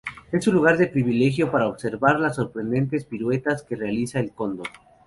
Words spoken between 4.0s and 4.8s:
el Cóndor.